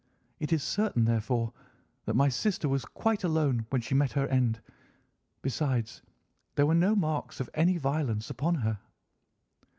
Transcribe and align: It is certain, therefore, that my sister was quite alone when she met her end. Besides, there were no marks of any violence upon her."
It 0.39 0.51
is 0.51 0.63
certain, 0.63 1.05
therefore, 1.05 1.53
that 2.05 2.15
my 2.15 2.27
sister 2.27 2.67
was 2.67 2.85
quite 2.85 3.23
alone 3.23 3.67
when 3.69 3.81
she 3.81 3.93
met 3.93 4.13
her 4.13 4.25
end. 4.29 4.59
Besides, 5.43 6.01
there 6.55 6.65
were 6.65 6.73
no 6.73 6.95
marks 6.95 7.39
of 7.39 7.51
any 7.53 7.77
violence 7.77 8.31
upon 8.31 8.55
her." 8.65 8.79